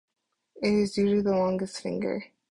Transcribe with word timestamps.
It 0.63 0.73
is 0.73 0.97
usually 0.97 1.21
the 1.21 1.37
longest 1.37 1.79
finger. 1.83 2.23